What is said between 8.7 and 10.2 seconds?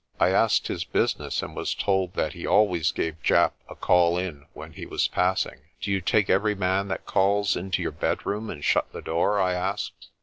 the door?" I asked.